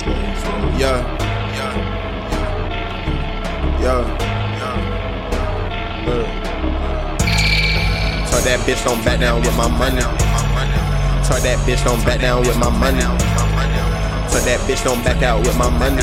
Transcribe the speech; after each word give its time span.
Yeah, 0.00 0.16
yeah, 0.80 1.76
yeah, 3.80 4.00
yeah. 4.56 4.80
Told 8.30 8.44
that 8.44 8.60
bitch 8.64 8.82
don't 8.82 9.04
back 9.04 9.20
down 9.20 9.42
with 9.42 9.54
my 9.58 9.68
money. 9.68 10.00
Told 10.00 11.42
that 11.44 11.58
bitch 11.68 11.84
don't 11.84 12.02
back 12.06 12.20
down 12.22 12.40
with 12.40 12.56
my 12.56 12.70
money. 12.70 13.04
Told 14.32 14.44
that 14.48 14.60
bitch 14.64 14.82
don't 14.84 15.04
back 15.04 15.22
out 15.22 15.44
with 15.44 15.58
my 15.58 15.68
money. 15.68 16.00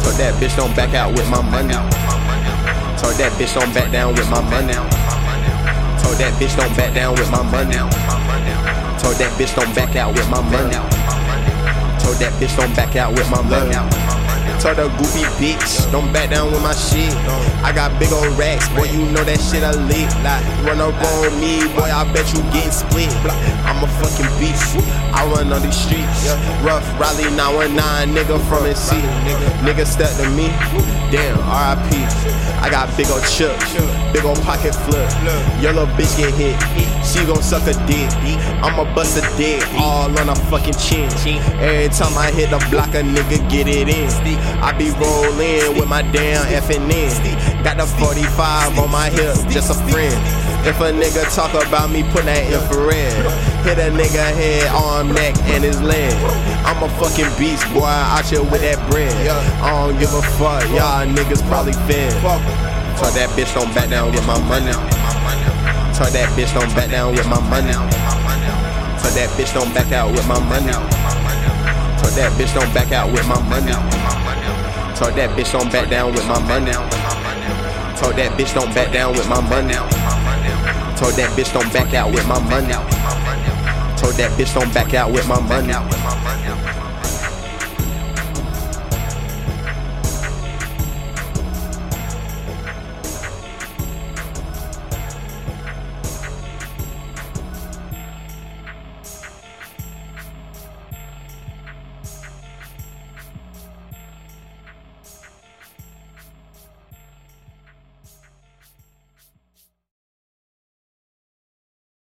Told 0.00 0.16
that 0.16 0.32
bitch 0.40 0.56
don't 0.56 0.74
back 0.74 0.94
out 0.94 1.12
with 1.12 1.28
my 1.28 1.42
money. 1.42 1.74
Told 2.96 3.16
that 3.20 3.32
bitch 3.36 3.52
don't 3.52 3.74
back 3.74 3.92
down 3.92 4.14
with 4.14 4.30
my 4.30 4.40
money. 4.48 4.72
Told 6.00 6.16
that 6.16 6.32
bitch 6.40 6.56
don't 6.56 6.74
back 6.74 6.94
down 6.94 7.12
with 7.16 7.30
my 7.30 7.42
money. 7.42 7.76
Told 8.96 9.16
that 9.20 9.32
bitch 9.36 9.54
don't 9.54 9.74
back 9.74 9.94
out 9.94 10.14
with 10.14 10.30
my 10.30 10.40
money. 10.40 11.01
That 12.22 12.30
bitch 12.38 12.54
don't 12.54 12.70
back 12.78 12.94
out 12.94 13.18
with 13.18 13.26
my 13.34 13.42
money. 13.42 13.74
Told 14.62 14.78
the 14.78 14.86
goofy 14.94 15.26
bitch, 15.42 15.90
don't 15.90 16.06
back 16.14 16.30
down 16.30 16.54
with 16.54 16.62
my 16.62 16.70
shit. 16.70 17.10
I 17.66 17.74
got 17.74 17.98
big 17.98 18.14
old 18.14 18.30
racks, 18.38 18.70
boy, 18.78 18.86
you 18.94 19.10
know 19.10 19.26
that 19.26 19.42
shit 19.42 19.66
I 19.66 19.74
lit. 19.74 20.06
Like, 20.22 20.46
run 20.62 20.78
up 20.78 20.94
on 20.94 21.34
me, 21.42 21.66
boy, 21.74 21.90
I 21.90 22.06
bet 22.14 22.22
you 22.30 22.38
get 22.54 22.70
split. 22.70 23.10
I'm 23.66 23.82
a 23.82 23.90
fucking 23.98 24.30
beast, 24.38 24.78
I 25.10 25.26
run 25.34 25.50
on 25.50 25.66
these 25.66 25.74
streets. 25.74 26.30
Rough 26.62 26.86
Raleigh 26.94 27.34
919, 27.34 28.14
nigga 28.14 28.38
from 28.46 28.70
NC. 28.70 29.02
Nigga 29.66 29.82
step 29.82 30.14
to 30.22 30.30
me, 30.30 30.46
damn, 31.10 31.42
RIP. 31.42 32.06
I 32.62 32.70
got 32.70 32.86
big 32.94 33.10
old 33.10 33.26
chuck, 33.26 33.58
big 34.14 34.22
old 34.22 34.38
pocket 34.46 34.78
flip. 34.86 35.10
Your 35.58 35.74
little 35.74 35.90
bitch 35.98 36.14
get 36.14 36.30
hit, 36.38 36.54
she 37.12 37.24
gon' 37.26 37.42
suck 37.42 37.68
a 37.68 37.76
dick. 37.86 38.08
I'ma 38.64 38.84
bust 38.94 39.20
a 39.20 39.36
dick 39.36 39.62
all 39.76 40.08
on 40.08 40.28
her 40.28 40.34
fucking 40.48 40.74
chin. 40.80 41.12
Every 41.60 41.88
time 41.92 42.16
I 42.16 42.32
hit 42.32 42.48
the 42.50 42.58
block, 42.70 42.94
a 42.96 43.04
nigga 43.04 43.38
get 43.50 43.68
it 43.68 43.88
in. 43.88 44.08
I 44.64 44.72
be 44.72 44.90
rollin' 44.96 45.76
with 45.76 45.88
my 45.88 46.02
damn 46.02 46.48
in. 46.48 47.62
Got 47.62 47.76
the 47.76 47.86
45 47.86 48.78
on 48.78 48.90
my 48.90 49.10
hip, 49.10 49.36
just 49.52 49.70
a 49.70 49.74
friend. 49.92 50.16
If 50.64 50.80
a 50.80 50.90
nigga 50.90 51.28
talk 51.34 51.52
about 51.54 51.90
me, 51.90 52.02
put 52.14 52.24
that 52.24 52.48
infrared. 52.48 53.12
Hit 53.66 53.78
a 53.78 53.90
nigga 53.90 54.32
head, 54.32 54.70
arm, 54.72 55.12
neck, 55.12 55.36
and 55.52 55.64
his 55.64 55.82
leg. 55.82 56.12
I'm 56.64 56.82
a 56.82 56.88
fucking 56.96 57.30
beast, 57.38 57.66
boy. 57.74 57.84
Out 57.84 58.24
here 58.24 58.42
with 58.42 58.62
that 58.62 58.78
bread. 58.90 59.12
I 59.60 59.70
don't 59.70 59.98
give 59.98 60.14
a 60.14 60.22
fuck, 60.38 60.64
y'all 60.70 61.04
niggas 61.04 61.46
probably 61.48 61.74
fed. 61.84 62.12
Told 62.96 63.14
that 63.14 63.28
bitch 63.36 63.52
don't 63.54 63.74
back 63.74 63.90
down 63.90 64.12
with 64.12 64.26
my 64.26 64.38
money. 64.48 64.72
Told 66.02 66.14
that 66.14 66.34
bitch 66.34 66.52
don't 66.52 66.74
back 66.74 66.90
down 66.90 67.14
with 67.14 67.28
my 67.28 67.38
money. 67.46 67.70
Told 67.70 69.14
that 69.14 69.30
bitch 69.38 69.54
don't 69.54 69.72
back 69.72 69.92
out 69.92 70.10
with 70.10 70.26
my 70.26 70.34
money. 70.50 70.72
Told 72.02 72.14
that 72.18 72.32
bitch 72.34 72.52
don't 72.58 72.74
back 72.74 72.90
out 72.90 73.12
with 73.12 73.24
my 73.28 73.38
money. 73.46 73.70
Told 74.98 75.14
that 75.14 75.30
bitch 75.38 75.52
don't 75.52 75.70
back 75.70 75.88
down 75.90 76.10
with 76.10 76.26
my 76.26 76.40
money. 76.42 76.72
Told 77.94 78.16
that 78.18 78.34
bitch 78.34 78.52
don't 78.52 78.74
back 78.74 78.90
down 78.90 79.12
with 79.12 79.28
my 79.28 79.40
money. 79.46 79.74
Told 80.98 81.14
that 81.14 81.30
bitch 81.38 81.52
don't 81.54 81.72
back 81.72 81.94
out 81.94 82.10
with 82.10 82.26
my 82.26 82.40
money. 82.50 82.74
Told 83.94 84.14
that 84.18 84.32
bitch 84.34 84.52
don't 84.54 84.74
back 84.74 84.94
out 84.94 85.12
with 85.12 85.28
my 85.28 85.38
money. 85.38 86.81